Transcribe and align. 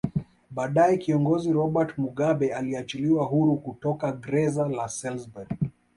Baadae 0.51 0.97
Kiongozi 0.97 1.51
Robert 1.53 1.97
Mugabe 1.97 2.53
aliachiliwa 2.53 3.25
huru 3.25 3.57
kutoka 3.57 4.11
greza 4.11 4.67
la 4.69 4.89
Salisbury 4.89 5.49